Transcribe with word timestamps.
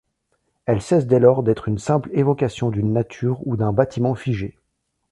Elle 0.65 0.81
cesse 0.81 1.05
dès 1.05 1.19
lors 1.19 1.43
d'être 1.43 1.67
une 1.67 1.77
simple 1.77 2.09
évocation 2.13 2.71
d'une 2.71 2.91
nature 2.91 3.39
ou 3.45 3.55
d'un 3.55 3.71
bâtiment 3.71 4.15
figé. 4.15 4.57